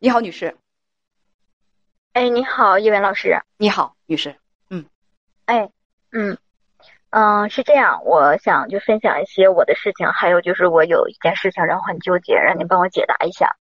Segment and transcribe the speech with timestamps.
[0.00, 0.56] 你好，女士。
[2.12, 3.36] 哎，你好，叶文老师。
[3.56, 4.36] 你好，女士。
[4.70, 4.86] 嗯。
[5.44, 5.68] 哎，
[6.12, 6.38] 嗯，
[7.10, 13.56] 嗯，是这样，我想就分享一些我的事情，还有就是我有一件事情然后很纠结，让您帮我解答一下。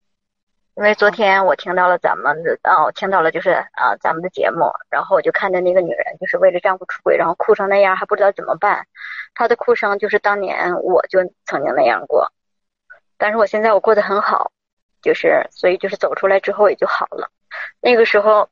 [0.76, 8.86] 因为昨天我听到了咱们的，哦，听到了就是啊咱们的节目，然后我就看见那个女人就是为了丈夫出轨，然后哭成那样，还不知道怎么办。
[9.36, 12.34] 她的哭声就是当年我就曾经那样过，
[13.18, 14.52] 但是我现在我过得很好，
[15.06, 17.30] 就是所以就是走出来之后也就好了。
[17.80, 18.50] 那个时候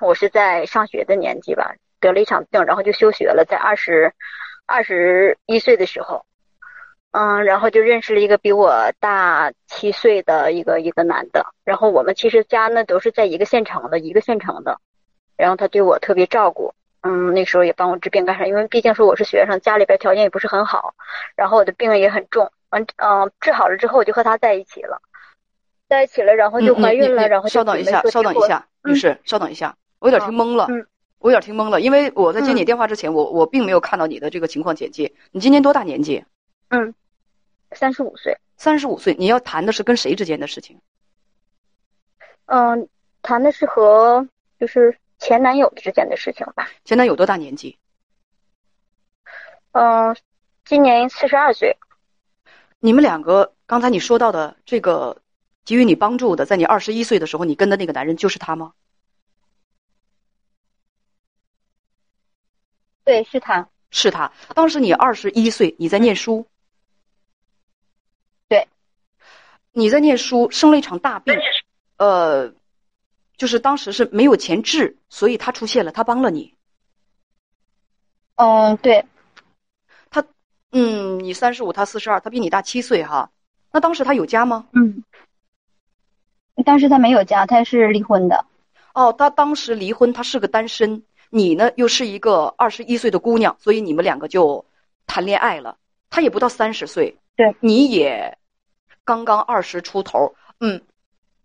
[0.00, 4.10] 我是在上学的年纪吧，得了一场病，然后就休学了，在二十
[4.64, 6.24] 二十一岁的时候。
[7.16, 14.80] 嗯，然后就认识了一个比我大七岁的一个一个男的，然后我们其实家呢都是在一个县城的，一个县城的，
[15.36, 20.92] 然后他对我特别照顾，嗯，那时候也帮我治病干啥，因为毕竟说我是学生，家里边条件也不是很好，
[21.36, 25.00] 然后我的病也很重，完，嗯，治好了之后我就和他在一起了，
[25.94, 30.66] 在一起了，然后就怀孕了，然后稍等一下，稍等一下，女士，稍等一下，我有点听懵了，
[31.20, 36.24] 我有点听懵了，因为我在接你电话之前，我我并没有看到你的这个情况简介，你今年多大年纪？
[36.68, 36.94] 嗯。
[37.72, 40.78] 三十五岁，三十五岁，你要谈的是跟谁之间的事情？
[42.46, 42.88] 嗯，
[43.20, 44.28] 谈的是和
[44.60, 46.68] 就是前男友之间的事情吧。
[46.84, 47.76] 前男友多大年纪？
[49.72, 50.16] 嗯，
[50.64, 51.76] 今年四十二岁。
[52.78, 55.16] 你们两个刚才你说到的这个
[55.64, 58.72] 给予你帮助的，在你二十一岁的时候，你跟的那个男人就是他吗？
[63.04, 63.68] 对，是他。
[63.90, 64.32] 是他。
[64.54, 66.46] 当时你二十一岁，你在念书。
[68.48, 68.68] 对
[69.72, 71.34] 你在念书，生了一场大病，
[71.96, 72.52] 呃，
[73.36, 76.54] 就是当时是没有钱治，所以他出现了，他帮了你。
[78.36, 79.04] 嗯，对。
[80.10, 80.24] 他，
[80.72, 83.30] 嗯，你三十五，他四十二，他比你大七岁哈。
[83.70, 84.66] 那当时他有家吗？
[84.72, 85.04] 嗯。
[86.64, 88.44] 当时他没有家，他是离婚的。
[88.92, 91.02] 哦，他当时离婚，他是个单身。
[91.30, 94.64] 你呢，又是一个二十一岁的姑娘，所以你们两个就
[95.06, 95.76] 谈恋爱了。
[96.10, 98.38] 他也不到三十岁，对，你也。
[99.06, 100.80] 刚刚二十出头，嗯，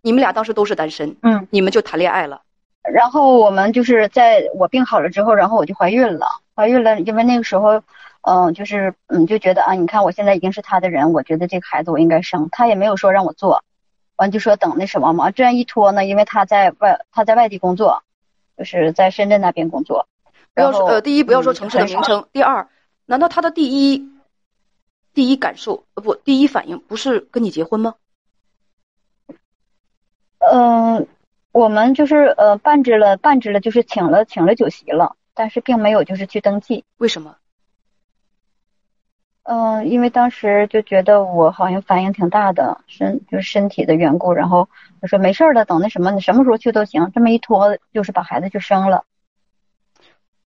[0.01, 2.41] 你们俩当时都是单身，嗯，你们就谈恋爱了。
[2.93, 7.83] 然后我们就是在我病好了之后，然后我就怀孕了，怀孕了，因为那个时候，
[8.21, 12.47] 嗯，就是嗯，就觉得啊，你看我现在已经是他的人，我觉得这个孩子我应该生。
[12.49, 13.61] 他也没有说让我做，
[14.19, 15.31] 完就说等那什么嘛。
[15.31, 18.03] 这样一拖呢，因为他在外，他在外地工作，
[18.57, 20.07] 就是在深圳那边工作。
[20.53, 22.67] 不要说呃，第一不要说城市的名称，第二，
[23.05, 24.07] 难道他的第一？
[25.11, 27.95] 第一感受呃不，第一反应不是跟你结婚吗？
[30.37, 31.07] 嗯，
[31.51, 36.85] 我们就是呃办置了办置了，就是请了请了酒席了，但是并没有就是去登记。
[36.97, 37.35] 为什么？
[39.51, 44.69] 嗯，因为当时就觉得我好像反应挺大的，身就是身体的缘故，然后
[45.01, 47.11] 我说没事的，等那什么，你什么时候去都行。
[47.15, 49.05] 这么一拖，就是把孩子就生了。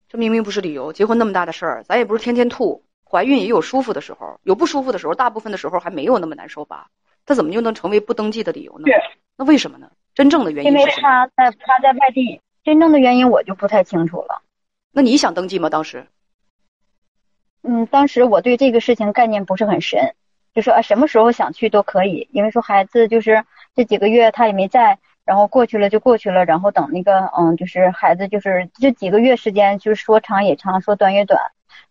[0.07, 2.81] 这明明不是理由，结婚那么大的事儿，咱也不是天天吐。
[3.03, 6.87] 怀孕也有舒服的时候，有不舒服的时候，大部分的时候还没有那么难受吧？
[7.25, 8.85] 他怎么就能成为不登记的理由呢？
[8.85, 8.93] 是，
[9.35, 9.91] 那为什么呢？
[10.15, 14.41] 真正的原因因为他在他在外地，真正的原因我就不太清楚了。
[14.93, 15.69] 那你想登记吗？
[15.69, 16.07] 当时？
[17.63, 20.13] 嗯，当时我对这个事情概念不是很深，
[20.53, 23.43] 就说啊什么时候想去都可以，因为说孩子就是
[23.75, 31.39] 这几个月他也没在，然后过去了就过去了，然后等那个嗯，就是孩子就是这几个月时间，就是说长也长，说短也短。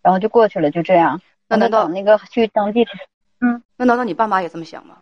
[0.00, 1.20] 然后就过去了，就这样。
[1.48, 2.84] 那难道那个去登记？
[3.40, 4.98] 嗯，那难道你爸妈也这么想吗？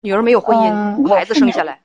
[0.00, 1.80] 女儿没有婚姻，孩子生下来。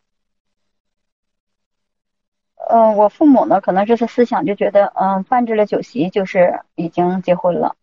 [2.69, 7.75] 嗯，我父母呢，可能这次思想就觉得，嗯，办置了酒席就是已经结婚了。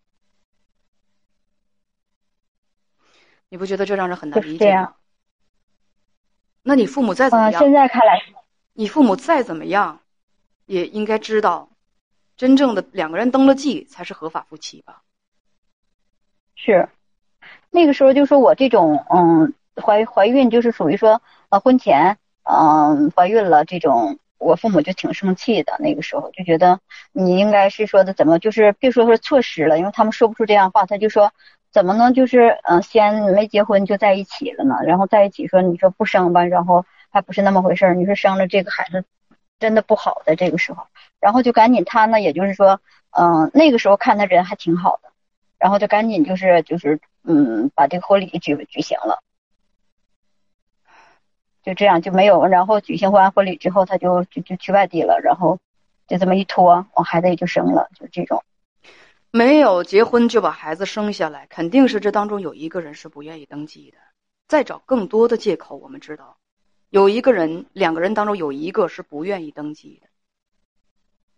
[3.48, 4.94] 你不觉得这让人很难理解吗？
[6.62, 7.62] 那你父母再怎么样？
[7.62, 8.20] 现在看来，
[8.72, 10.00] 你父母再怎么样，
[10.66, 11.68] 也应该知道。
[12.36, 15.02] 真正的两个人登了记才是合法夫妻吧？
[16.56, 16.88] 是，
[17.70, 25.76] 那个时候就说我这种嗯怀怀孕就是属于说呃婚前嗯怀孕了这种，我父母就挺生气的。
[25.78, 26.80] 那个时候就觉得
[27.12, 31.32] 你应该是说的怎么就是别说说错失了，因为他们说不出这样话，他就说
[31.72, 34.76] 怎么能就是嗯先没结婚就在一起了呢？
[34.86, 39.04] 然后在一起说你说不生吧，然后还不是那么回事儿，你说生了这个孩子。
[39.60, 40.88] 真的不好的这个时候，
[41.20, 42.80] 然后就赶紧他呢，也就是说，
[43.12, 45.08] 嗯，那个时候看他人还挺好的，
[45.58, 49.20] 然后就赶紧就是就是嗯，把这个婚礼举举行了，
[51.64, 55.58] 就这样就没有，然后举行完婚礼之后，他就就就去外地了，然后
[56.06, 58.44] 就这么一拖，我孩子也就生了，就这种，
[59.30, 63.96] 没有结婚就把孩子生下来，肯定是这当中有一个人是不愿意登记的，
[64.46, 66.36] 再找更多的借口，我们知道
[66.90, 70.08] 有一个人，两个人当中有一个是不愿意登记的，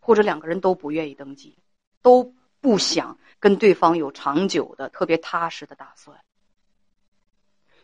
[0.00, 1.56] 或者两个人都不愿意登记，
[2.02, 6.18] 都不想跟对方有长久的、特别踏实的打算。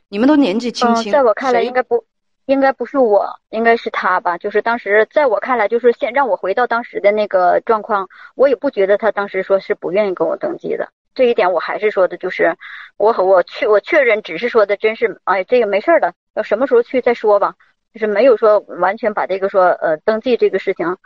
[0.08, 2.04] 你们都年纪轻轻，在我看来应该不，
[2.46, 4.36] 应该不是我，应该是他吧。
[4.38, 10.90] 就是当时在我看来，就是先让我回到当时的那个状况，我也不觉得他当时说是不愿意跟我登记的。
[11.14, 12.56] 这一点我还是说的，就是
[12.96, 17.54] 我我确我确认，只是说的真是，哎，这个没事的，要什么时候去再说吧。
[17.92, 20.96] 就是没有说完全把这个说呃登记这个事情，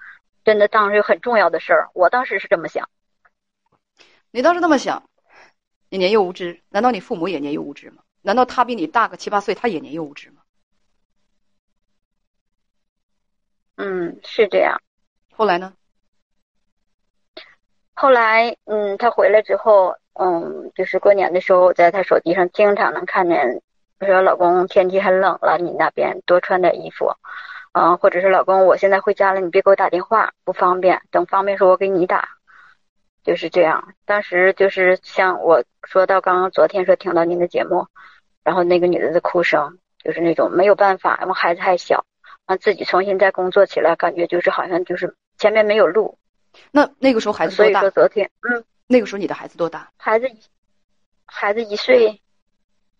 [0.45, 1.89] 真的当是很重要的事儿。
[1.95, 2.89] 我当时是这么想。
[4.31, 5.03] 你当时那么想，
[5.91, 8.03] 你年幼无知，难道你父母也年幼无知吗？
[8.23, 10.43] 难道他比你大个七八岁，他也年幼无知吗？
[13.77, 14.81] 嗯，是这样。
[15.33, 15.75] 后来呢？
[17.95, 23.63] 后来，嗯，他回来之后，嗯，就是过年的时候，我在他手机上经常能看见，
[24.01, 27.11] 说老公天气很冷了，你那边多穿点衣服，
[27.73, 32.29] 嗯，或者是老公我现在回家了，你别给我打电话，不方便，等方便时候我给你打，
[33.25, 33.95] 就是这样。
[34.05, 37.87] 当时就是像我说到刚刚昨天说听到您的节目，
[38.45, 42.05] 然后那个女的的哭声，就是那种没有办法，因为孩子还小，
[42.47, 46.19] 完自己重新再工作起来，感觉就是好像就是前面没有路。
[46.71, 48.01] 那那个时候孩子多大所以说？
[48.03, 49.91] 昨天，嗯，那个时候你的孩子多大？
[49.99, 50.41] 孩子一
[51.27, 52.21] 孩子一岁，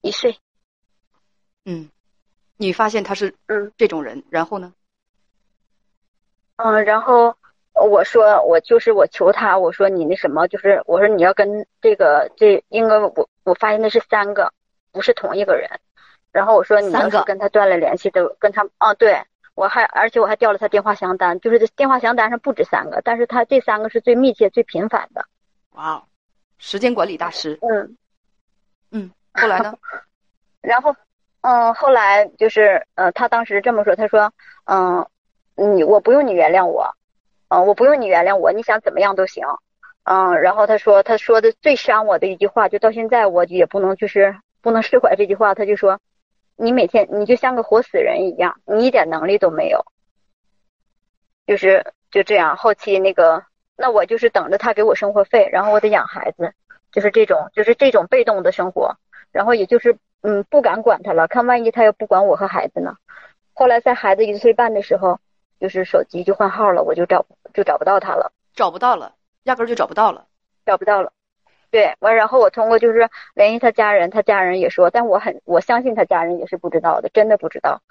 [0.03, 0.37] 一岁，
[1.65, 1.89] 嗯，
[2.57, 4.75] 你发现他是嗯这种人，然后呢？
[6.57, 7.37] 嗯，然后
[7.75, 14.53] 我说我就是我求他，我说你那什么，就是我说你要跟这个这应该我我发现那是三个，
[14.91, 15.71] 不是同一个人。
[16.33, 19.23] 然后我说你要是跟他断了联系的，跟他啊，对
[19.57, 25.25] 我还而且我还调了他电话详单，就是这电话详单上不止三个，但是他这三个是最密切、最频繁的。
[25.73, 26.03] 哇哦，
[26.59, 27.59] 时间管理大师。
[27.63, 27.97] 嗯，
[28.91, 29.75] 嗯，后来呢？
[30.61, 30.95] 然后，
[31.41, 34.31] 嗯，后来就是，呃，他当时这么说，他说，
[34.65, 35.07] 嗯，
[35.55, 36.95] 你我不用你原谅我，
[37.49, 39.47] 嗯，我不用你原谅我，你想怎么样都行，
[40.05, 45.99] 嗯，然后他说，他说的最伤我的一句话，就到现在我也不能就是不能释怀这句话，他就说，
[46.57, 49.85] 你每天你就像个活死人一样，你一点能力都没有，
[51.47, 53.45] 就是就这样，后期那个，
[53.77, 56.53] 那我就是等着他给我生活费，然后我得养孩子，
[56.91, 58.97] 就是这种就是这种被动的生活。
[59.33, 62.97] 然后也就是嗯不敢管他了，看万一他要不管我和孩子呢。
[63.53, 65.21] 后来在孩子一岁半的时候，
[65.61, 69.15] 就是手机就换号了，我就找就找不到他了，找不到了，
[69.45, 70.27] 压根儿就找不到了。
[70.65, 71.13] 找不到了。
[71.71, 77.83] 对，完然后我通过就是联系他家人，他家人也说，但我很我相信他家人也是不知道的，真的不知道。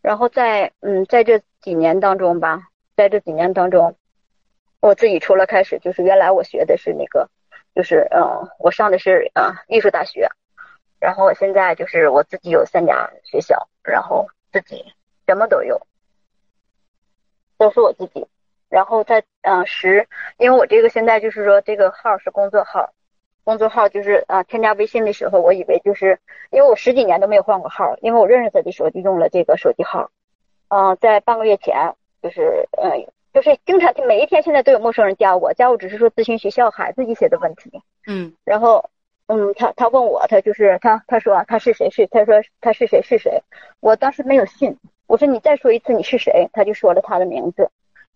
[0.00, 3.96] 然后在嗯在这几年当中吧，在这几年当中，
[4.80, 7.28] 我自己除了开始就是原来我学的是那个，
[7.74, 10.28] 就是嗯我上的是嗯艺术大学。
[11.00, 14.84] 然后我现在就是我自己有三家学校，然后自己
[15.26, 15.86] 什么都有，
[17.58, 18.26] 都是我自己。
[18.70, 20.08] 然后在嗯、十，
[20.38, 22.90] 因为我这个现在就是说这个号是工作号，
[23.44, 26.18] 工作号就是啊、呃添加微信的时候，我以为就是
[26.50, 30.10] 因为我十几年都没有换过号，因为我认识他的时候就用了这个手机号。
[30.68, 37.82] 嗯、在半个月前就是嗯、呃就是经常每一天现在都有陌生人加我，加我只是说咨询学校孩子一些的问题。
[38.06, 38.88] 嗯然后，
[39.26, 43.42] 嗯，他他问我，他就是他他说他是谁是，他说他是谁是谁，
[43.80, 44.76] 我当时没有信，
[45.08, 47.70] 我说你再说一次你是谁，他就说了他的名字，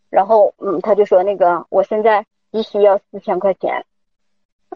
[0.08, 3.84] 然后嗯，他就说那个我现在急需要四千块钱，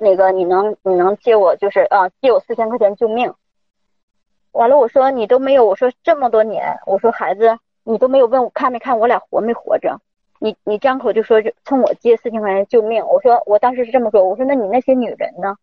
[0.00, 3.34] 那个你能你能借我就是啊借我四千块钱救命，
[4.52, 10.00] 完了我说你都没有，我说这么多年，我说孩子你都没有问我看没看我俩活没活着。
[10.38, 15.56] 你你张口就说就冲我借四千块钱救命，我说我当时是这么说，我说那你那些女人呢？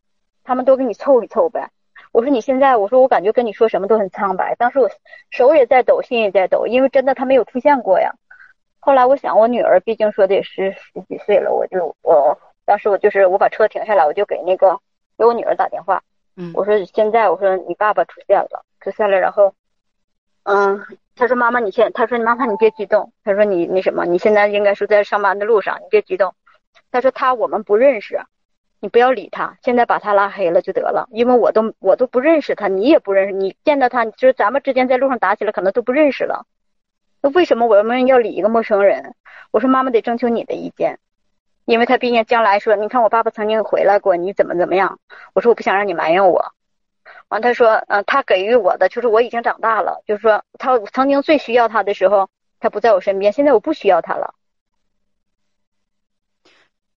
[0.44, 1.70] 他们都给你凑一凑呗。
[2.12, 4.56] 我说你现在，我说我感觉跟你说什么都很苍白。
[4.56, 4.90] 当时我
[5.30, 8.14] 手也在抖，心也在抖，因为真的他没有出现过呀。
[8.80, 14.80] 后来我想，我女儿毕竟说的也是十几岁了，我就我当时我就是我把车停下来，我就给那个
[15.18, 16.04] 给我女儿打电话，
[16.36, 19.56] 嗯我说现在我说你爸爸出现了，出现了，然后
[20.44, 20.86] 嗯，
[21.16, 26.36] 他说妈妈你现，他说妈妈你别激动，他说你那什么，你现在应该是在上班的路上，你别激动。
[26.92, 28.22] 他说他我们不认识。
[28.82, 36.46] 你不要理他，现在把他拉黑了就得了，因为我都我都不认识他，你也不认识，你见到他，就是咱们之间在路上打起来，可能都不认识了。
[37.22, 39.16] 那为什么我们要理一个陌生人？
[39.52, 40.98] 我说妈妈得征求你的意见，
[41.70, 45.00] 因为他毕竟将来说，你看我爸爸曾经回来过，你怎么怎么样？
[45.36, 46.44] 我说我不想让你埋怨我。
[47.28, 52.28] 完，他说，嗯、呃，他给予我的就是我已经长大了，就是说他曾经最需要他的时候，
[52.60, 54.34] 他不在我身边，现在我不需要他了。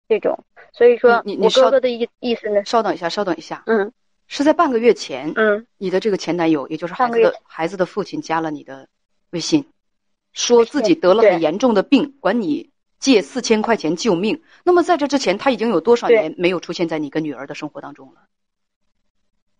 [0.08, 2.64] 这种，所以说你你我哥哥的意意思呢？
[2.64, 3.92] 稍等一下，稍等一下，嗯
[4.28, 8.88] 是在半个月前，嗯，你的这个前男友，也就是孩子的孩子的父亲加了你的
[9.32, 9.66] 微信，
[10.32, 12.71] 说自己得了很严重的病，管你
[13.02, 14.42] 借四千块钱救命。
[14.64, 18.22] 那么在这之前，他已经有多少年没有出现在你跟女儿的生活当中了？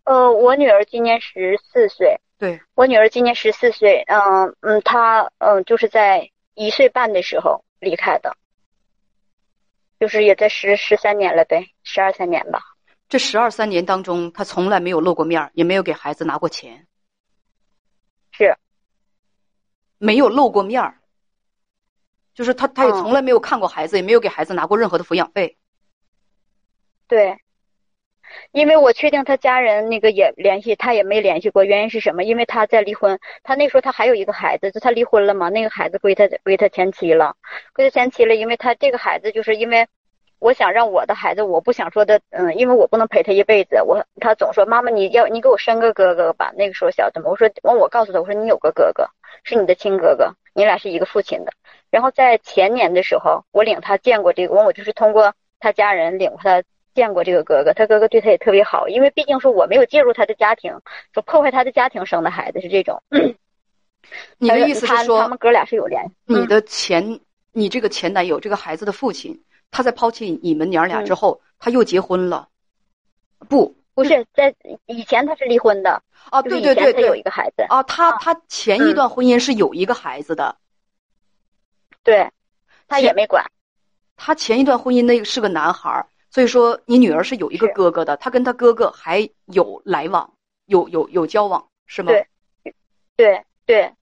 [0.06, 2.22] 呃，我女儿今年十四岁。
[2.38, 4.04] 对，我女儿今年十四岁。
[4.08, 8.36] 嗯嗯，她嗯就是在一岁半的时候离开的，
[10.00, 12.62] 就是也在十十三年了呗，十二三年吧。
[13.10, 16.88] 这十二三年当中，她从来没有露过面也没有给孩子拿过钱。
[18.32, 18.56] 是。
[19.98, 21.01] 没有露过面儿，
[22.34, 25.58] 就是他，他也从来没有看过孩子，也没有给孩子拿过任何的抚养费。
[27.08, 27.38] 对，
[28.52, 31.66] 因为我确定他家人那个也联系，他也没联系过。
[31.66, 32.24] 原因是什么？
[32.24, 37.36] 因为他在离婚，他那时候他还有一个孩子，就他离婚了嘛，那个孩子归他归他前妻了，
[37.74, 38.34] 归他前妻了。
[38.36, 39.88] 因为他这个孩子，就是因为
[40.42, 43.80] 我想让我的孩子，我不想说的，嗯，因为我不能陪他一辈子。
[43.86, 46.52] 我他总说妈妈，你要你给我生个哥哥吧。
[46.58, 49.08] 那个时候小的嘛，我说完我告诉他，我说你有个哥哥。
[49.44, 51.54] 是你的亲哥哥，你俩是一个父亲的。
[51.90, 57.74] 然后在前年的时候，我领他见过这个，我就是通过他家人领他见过这个哥哥。
[57.74, 60.80] 他哥哥对他也特别好，因为毕竟说我没有介入他的家庭，
[61.14, 63.02] 说破坏他的家庭生的孩子是这种。
[64.40, 66.14] 你的意思是说，他们哥俩是有联系？
[66.26, 67.20] 你的前，
[67.52, 69.40] 你这个前男友，这个孩子的父亲，
[69.72, 72.50] 他在抛弃你们娘俩之后，他又结婚了？
[73.50, 73.76] 不。
[73.94, 76.02] 不是在以前他是离婚的。
[76.30, 77.64] 啊，对对对，他有一个孩子。
[77.68, 80.56] 啊，他他前一段婚姻是有一个孩子的，
[82.02, 82.32] 对，
[82.88, 83.44] 他也没管，
[84.16, 90.34] 他前一段婚姻那个是个男孩，所以说你女儿是有一个哥哥的，他跟他哥哥还有来往，
[90.68, 92.14] 有有有交往是吗？
[92.14, 92.28] 对，
[93.18, 93.94] 对对，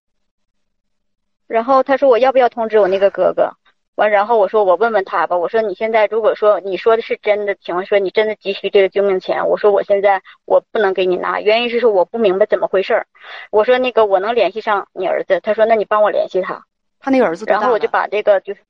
[1.47, 3.51] 然后他说我要不要通知我那个哥哥？
[3.99, 5.37] 完，然后我说我问问他吧。
[5.37, 13.05] 我说你现在如果说你说的是真的情况，说你真的急需这个救命钱，我说我现在我不能给你拿，原因是说我不明白怎么回事儿。
[13.51, 16.63] 我说那个我能联系上你儿子，他说那你帮我联系他。
[16.99, 18.61] 他那个儿子然后我就把这个就是，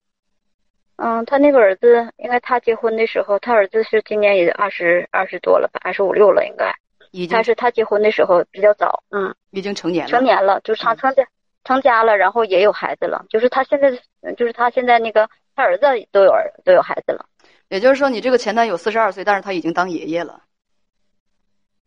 [0.98, 6.74] 嗯，他那个儿子应该他结婚的时候，他儿子是今年也二十二十多了吧，二十五六了应该。
[7.12, 7.30] 已经。
[7.36, 9.34] 但是他结婚的时候比较早，嗯。
[9.52, 10.10] 已经成年了。
[10.10, 11.24] 成年了，就是他成家。
[11.64, 13.92] 成家了，然后也有孩子了，就是他现在，
[14.34, 17.26] 就是他现在那个他儿子都有儿都有孩子了，
[17.68, 20.42] 也就是说，你这个前男友四十二岁，但是他已经当爷爷了。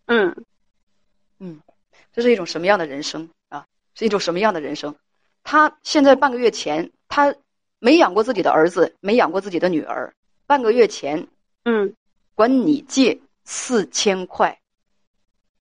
[0.07, 0.45] 嗯，
[1.39, 1.61] 嗯，
[2.13, 3.67] 这是一种什么样的人生啊？
[3.95, 4.95] 是一种什么样的人生？
[5.43, 7.35] 他现在半个月前，他
[7.79, 10.15] 没养过自己的儿子，没养过自己的女儿，
[10.47, 11.27] 半个月前，
[11.65, 11.95] 嗯，
[12.35, 14.57] 管你借四千块，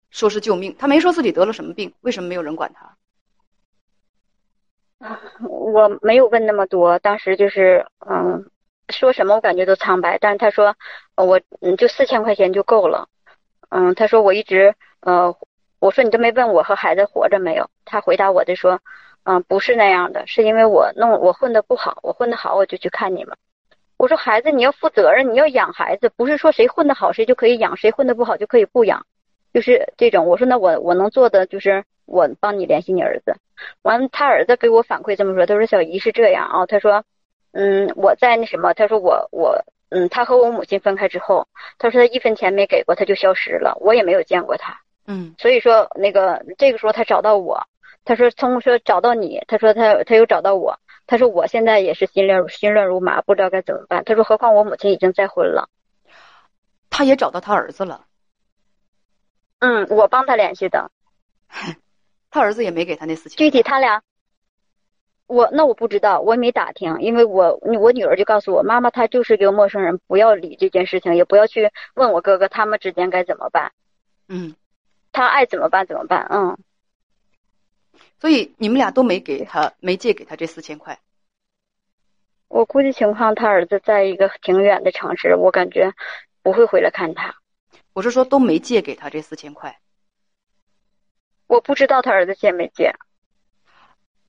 [0.10, 2.96] 说是救命，他没说自己得了什么病，为什么没有人管他？
[5.50, 8.46] 我没有问那么多，当时就是嗯，
[8.90, 10.18] 说什么我感觉都苍白。
[10.20, 10.76] 但是他说
[11.16, 13.08] 我嗯就四千块钱就够了，
[13.70, 15.36] 嗯，他说我一直呃，
[15.80, 17.70] 我说你都没问我和孩子活着没有？
[17.86, 18.80] 他回答我的说，
[19.24, 23.36] 嗯，不是那样的，是因为我弄我混的不好，我混的好我就去看你们。
[23.98, 29.06] 我说孩子你要负责任，你要养孩子，不是说谁混的好谁就可以养，谁混的不好就可以不养，
[29.54, 30.26] 就是这种。
[30.28, 33.36] 我说那我我能做的就是我帮你联系你儿子。
[33.84, 37.04] 完，他儿子给我反馈这么说，他说小姨是这样啊，他说，
[37.54, 47.68] 嗯，我在那什么，他说我我，嗯，他和我母亲分开之后，他说他一分钱没给过，他就消失了，我也没有见过他，嗯，所以说那个这个时候他找到我，
[48.04, 55.70] 他说从说找到你，他说他他又找到我，他说我现在也是心乱心乱如麻，不知道该怎么办，他说何况我母亲已经再婚了，
[56.90, 58.06] 他也找到他儿子了，
[59.60, 60.90] 嗯，我帮他联系的。
[62.32, 63.38] 他儿子也没给他那四千。
[63.38, 64.02] 具体他俩，
[65.28, 73.72] 我那我不知道，我也没打听，因为我我女儿就告诉我，妈妈她就是一个陌生人，不要理这件事情，也不要去问我哥哥他们之间该怎么办。
[74.28, 74.56] 嗯，
[75.12, 76.58] 他爱怎么办怎么办，嗯。
[78.20, 81.00] 所以你们俩都没给他，没借给他这四千块。
[82.48, 85.92] 我估计情况，他儿子在一个挺远的城市，我感觉
[86.44, 87.36] 不会回来看他。
[87.94, 89.80] 我是说都没借给他这四千块。
[91.52, 92.96] 我不知道他儿子见没见。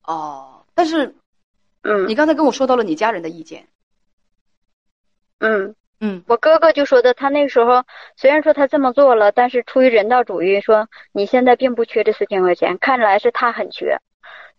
[0.03, 1.15] 哦，但是，
[1.83, 3.65] 嗯，你刚才跟我说到了你家人的意见。
[5.39, 7.85] 嗯嗯，我哥哥就说的，他那个时候
[8.17, 13.97] 虽然说他这么做了，但是出于人道主义，说你现在并不缺这四千块钱，看来是他很缺，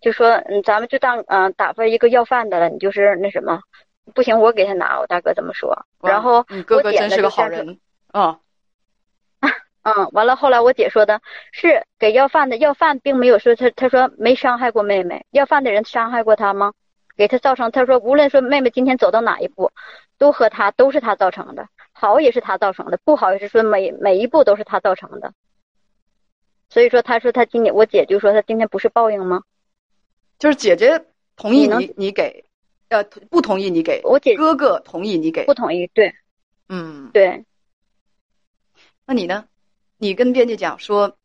[0.01, 3.61] 就说嗯，咱们就当嗯打发一个要饭的了，你就是那什么，
[4.15, 5.85] 不行我给他拿，我大哥这么说。
[6.01, 7.79] 然后你哥哥真是个好人
[8.11, 8.41] 啊。
[9.85, 11.21] 嗯，完了，后来我姐说的
[11.53, 16.73] 是给要饭的，要饭并没有说他，他说没伤害过妹妹，要饭的人伤害过他吗？
[17.17, 19.71] 给他造成，他说无论说妹妹今天走到哪一步，
[20.19, 25.33] 都和他都是他造成的，好也是他造成的，不好也是说每每一步都是他造成的。
[26.71, 29.43] 所以说，他说他今天，我姐就说他今天不是报应吗？
[30.39, 31.05] 就是姐姐
[31.37, 32.47] 同意你你你给，
[32.89, 36.13] 呃，不同意你给，我姐哥哥同意你给不，同意，对
[36.69, 37.45] 嗯，对，
[39.07, 39.47] 那你呢？
[40.05, 41.17] 你跟编辑讲说，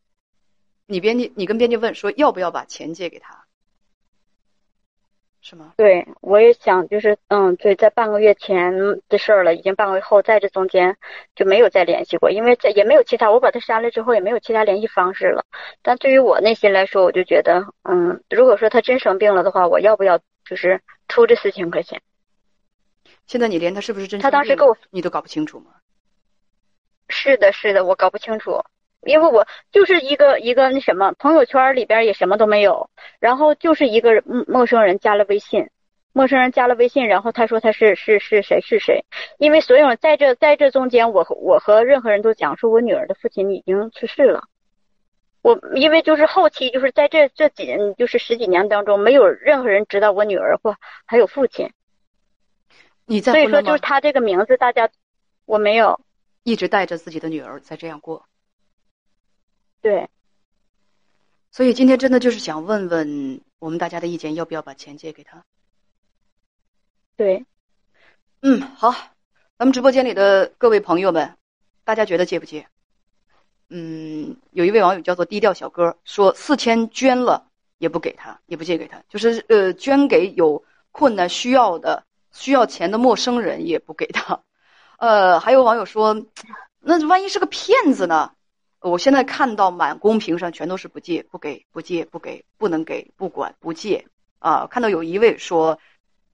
[0.86, 3.44] 你编辑你跟编辑问说要不要把钱借给他，
[5.42, 5.74] 是吗？
[5.76, 8.72] 对，我也想，就是嗯，对，在半个月前
[9.10, 10.96] 的事儿了，已经半个月后，在这中间
[11.36, 15.44] 就没有再联系过，因为这也没有其他，我把他删了之后也没有其他联系方式了。
[15.82, 22.02] 但对于我内心来说，我就觉得，嗯，如果说他真生病了的话，我要不要就是出这四千块钱？
[23.26, 25.72] 现在你连他是不是真他当时生病给我你都搞不清楚吗？
[27.10, 28.64] 是的，是的，我搞不清楚，
[29.02, 32.90] 因为我就是一个一个那什么，朋友圈里边也什么都没有，
[33.20, 35.70] 然后就是一个陌陌生人加了微信，
[36.14, 39.06] 陌生人加了微信，然后他说他是是是谁是谁，
[39.38, 44.44] 因为所有人在这在这中间，我和我和任何人都讲说我女儿的父亲已经去世了。
[45.42, 50.76] 我因为就是后期就是在这这几就是十几年当中，没有任何人知道我女儿或
[51.06, 51.72] 还有父亲，
[53.06, 53.48] 你在所以？
[53.48, 54.90] 说就是他这个名字，大家
[55.46, 56.02] 我没有
[56.44, 58.26] 一直带着自己的女儿在这样过，
[59.82, 60.10] 对。
[61.52, 65.44] 所以今天真的就是想问问我们大家的意见，要不要把钱借给他？
[67.18, 67.46] 对，
[68.42, 68.92] 嗯，好，
[69.58, 71.38] 咱们直播间里的各位朋友们，
[71.84, 72.68] 大家觉得借不借？
[73.70, 84.42] 嗯，有一位网友叫做低调小哥说，四千捐了也不给他，也不借给他，就是呃，捐给有困难需要的、需要钱的陌生人也不给他。
[85.00, 86.26] 呃，还有网友说，
[86.82, 88.34] 那万一是个骗子呢？
[88.82, 94.06] 我现在看到满公屏上全都是不借、不给、不借、不给、不能给、不管、不借
[94.40, 94.68] 啊。
[94.68, 95.80] 看到有一位说，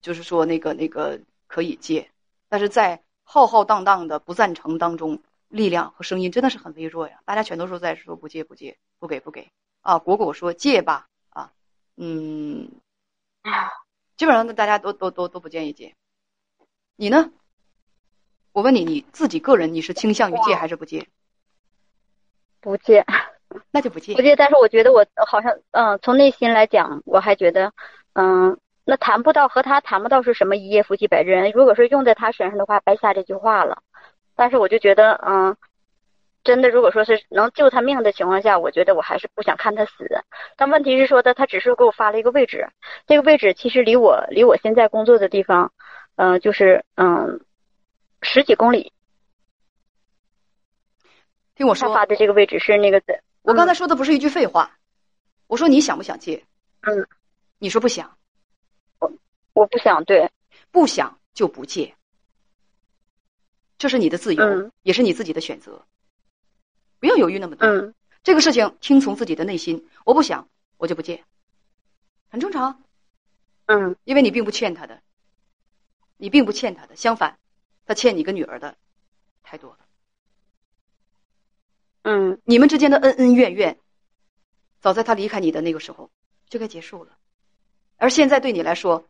[0.02, 2.10] 就是说那个那个可以借，
[2.50, 7.20] 但是在浩浩荡荡的不赞成当中，力量和声音真的是很微弱呀。
[7.24, 9.48] 大家全都说在说不借、不借、不给、不给
[9.82, 10.00] 啊。
[10.00, 11.52] 果果说借吧啊，
[11.98, 12.68] 嗯，
[14.18, 15.94] 基本上大家都都都都不建议借。
[16.96, 17.30] 你呢？
[18.56, 21.06] 我问你，你自己个人你是倾向于借还是不借？
[22.62, 23.06] 不借。
[23.70, 24.22] 那就不借不。
[24.22, 27.74] 借，但是我觉得我好像，嗯，从内心来讲，我还觉得，
[28.14, 31.52] 嗯，那谈不到和他谈不到是什么一夜夫妻百日恩。
[31.52, 33.80] 如果说用在他身上的话，白瞎这句话了。
[34.38, 35.58] 但是我就觉得，嗯，
[36.46, 40.08] 真的，如果说是能救他命的情况下，我觉得我还是不想看他死。
[40.56, 42.70] 但问题是说的，他只是给我发了一个位置，
[43.06, 45.74] 这个位置其实离我离我现在工作的地方，
[46.16, 47.42] 嗯、就是嗯
[48.22, 48.92] 十几公里。
[51.56, 54.78] 听我说，他发的这个位置是那个的，我刚才说的不是一句废话，
[55.48, 56.46] 我说你想不想借？
[56.82, 57.08] 嗯，
[57.60, 58.18] 你说不想，
[59.54, 60.30] 我不想对，
[60.70, 61.96] 不想就不借，
[63.78, 64.72] 这是你的自由，嗯。
[64.84, 65.86] 也是你自己的选择，
[67.00, 67.68] 不要犹豫那么多。
[67.68, 67.96] 嗯。
[68.22, 71.24] 这个事情听从自己的内心，我不想我就不借，
[72.30, 72.84] 很正常，
[73.68, 73.96] 嗯。
[74.04, 75.02] 因为你并不欠他的，
[76.18, 77.40] 你并不欠他的，相反，
[77.86, 78.76] 他欠你个女儿的
[79.44, 79.80] 太多了。
[82.04, 83.80] 嗯你们之间的恩恩怨怨，
[84.80, 86.12] 早在他离开你的那个时候
[86.50, 87.18] 就该结束了。
[87.98, 89.08] 而现在对你来说，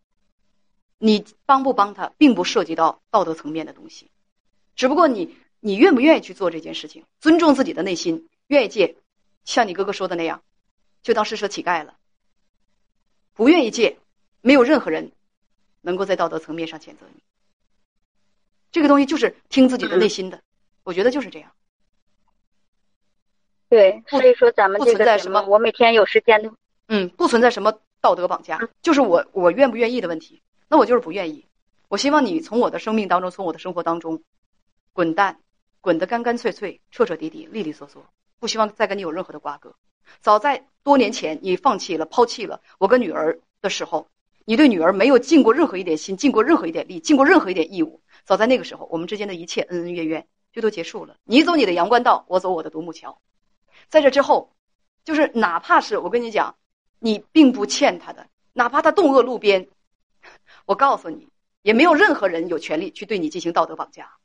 [0.97, 4.11] 你帮不帮他，并不涉及到道德层面的东西，
[4.75, 8.95] 只不过你你愿不愿意去做这件事情，尊重自己的内心，愿意借，
[9.43, 10.43] 像你哥哥说的那样，
[11.01, 11.97] 就当施舍乞丐了。
[13.33, 13.97] 不愿意借，
[14.39, 15.11] 没有任何人
[15.81, 17.21] 能够在道德层面上谴责你。
[18.75, 20.41] 这个东西就是听自己的内心的，
[20.83, 21.49] 我觉得就是这样。
[23.69, 26.51] 对，所以说咱们不存在什么我每天有时间的，
[26.89, 30.41] 嗯，不存在什么道德绑架，就是我我愿不愿意的问题。
[30.67, 31.45] 那我就是不愿意。
[31.87, 34.21] 我希望你从我的生命当中，从我的生活当中
[34.91, 35.39] 滚蛋，
[35.79, 38.05] 滚得干干脆脆、彻彻底底、利利索索，
[38.41, 39.73] 不希望再跟你有任何的瓜葛。
[40.19, 44.09] 早在多年前，你放弃了、抛弃了我跟女儿的时候，
[44.43, 48.01] 你对女儿没有尽过任何一点心，尽过任何一点力，尽过任何一点义务。
[48.25, 51.15] 早在那个时候，我们之间的一切恩恩怨怨就都结束了。
[51.23, 53.21] 你走你的阳关道，我走我的独木桥。
[53.87, 54.55] 在这之后，
[55.03, 56.55] 就是哪怕是我跟你讲，
[56.99, 59.67] 你并不欠他的，哪怕他冻饿路边，
[60.65, 61.29] 我告诉你，
[61.61, 64.17] 也没有任何人有权利去对你进行道德绑架。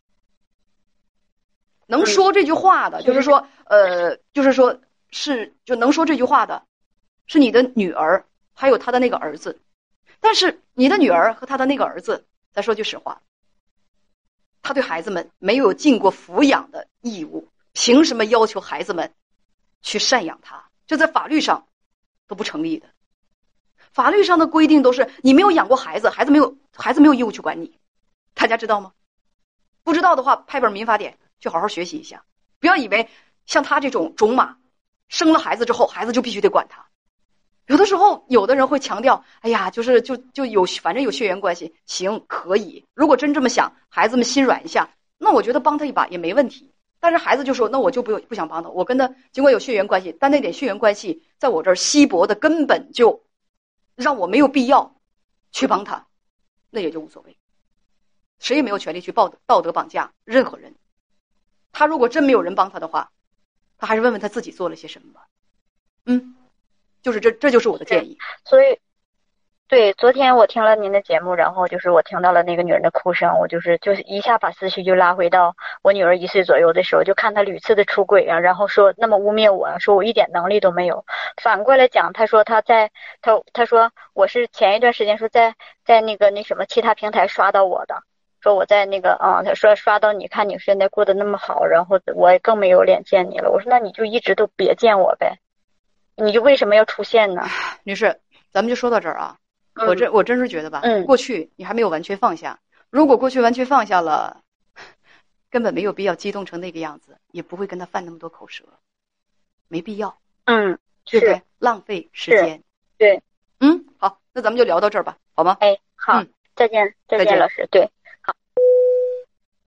[1.86, 6.64] 能说这句话的，就是说，呃，就是说是就能说这句话的，
[7.26, 9.60] 是你的女儿，还有他的那个儿子。
[10.20, 13.20] 但是你的女儿和他的那个儿子，咱说句实话，
[14.62, 19.12] 他对孩子们没有尽过抚养的义务，凭什么要求孩子们
[19.82, 20.68] 去赡养他？
[20.86, 21.66] 这在法律上
[22.26, 22.88] 都不成立的。
[23.92, 27.78] 法律上的规定都是你没有养过孩子，孩子没有孩子没有义务去管你，
[28.34, 28.92] 大家知道吗？
[29.82, 32.24] 不知道的话，拍本民法典去好好学习一下。
[32.60, 33.08] 不要以为
[33.46, 34.58] 像他这种种马，
[35.08, 36.86] 生了孩子之后，孩子就必须得管他，
[37.70, 46.72] 有的时候，有的人会强调：“哎呀，就是就就有，反正有血缘关系，行可以。”如果真这么想，孩子们心软一下，那我觉得帮他一把也没问题。
[46.98, 53.22] 但是孩子就说：“那我就不不想帮他，我跟他尽管有血缘关系，但那点血缘关系在我这儿稀薄的根本就
[53.94, 54.96] 让我没有必要
[55.52, 56.04] 去帮他，
[56.70, 57.36] 那也就无所谓。
[58.40, 60.74] 谁也没有权利去道道德绑架任何人。
[61.70, 63.12] 他如果真没有人帮他的话，
[63.78, 65.28] 他还是问问他自己做了些什么吧。
[66.06, 66.34] 嗯。”
[67.02, 68.18] 就是这，这就是我的建议。
[68.44, 68.78] 所以，
[69.68, 81.04] 对，昨天我听了您的节目，然后就是我听到了那个女人的哭声，我就是就是一下把思绪就拉回到我女儿一岁左右的时候，就看她屡次的出轨啊，然后说那么污蔑我，说我一点能力都没有。
[81.40, 82.90] 反过来讲，她说她在
[83.22, 87.94] 她她说我是前一段时间说在在那个那什么其他平台刷到我的，
[88.42, 93.50] 说我在那个啊，他说刷到你看你现在过得那么好，然后我也更没有脸见你了。
[93.52, 95.38] 我说那你就一直都别见我呗。
[96.24, 97.42] 你就为什么要出现呢，
[97.84, 98.20] 女士？
[98.50, 99.36] 咱们就说到这儿啊。
[99.86, 102.58] 我这我真是觉得吧，过去你还没有完全放下。
[102.90, 104.42] 如果过去完全放下了，
[105.48, 108.64] 根本没有必要激动成那个样子，也不会跟他犯那么多口舌，
[109.68, 110.18] 没必要。
[110.44, 111.42] 嗯，对不对？
[111.58, 112.62] 浪费时间。
[112.98, 113.22] 对，
[113.60, 115.56] 嗯，好，那咱们就聊到这儿吧，好吗？
[115.60, 116.22] 哎，好，
[116.56, 117.88] 再见，再见，老师，对。